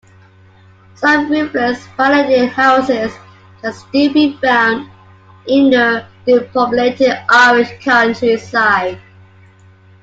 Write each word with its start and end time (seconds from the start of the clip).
Some 0.95 1.29
roofless 1.31 1.85
Palladian 1.95 2.47
houses 2.49 3.11
can 3.61 3.71
still 3.71 4.11
be 4.11 4.35
found 4.37 4.89
in 5.45 5.69
the 5.69 6.07
depopulated 6.25 7.19
Irish 7.29 7.77
countryside. 7.83 8.99